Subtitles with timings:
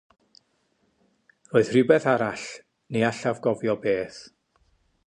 [1.51, 2.47] Roedd rhywbeth arall—
[2.97, 4.21] ni allaf gofio beth.